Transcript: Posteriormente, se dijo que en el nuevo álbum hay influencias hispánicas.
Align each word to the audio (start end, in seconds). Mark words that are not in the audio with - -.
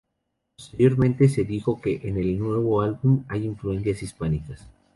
Posteriormente, 0.57 1.29
se 1.29 1.43
dijo 1.43 1.79
que 1.79 2.01
en 2.05 2.17
el 2.17 2.39
nuevo 2.39 2.81
álbum 2.81 3.23
hay 3.29 3.45
influencias 3.45 4.01
hispánicas. 4.01 4.67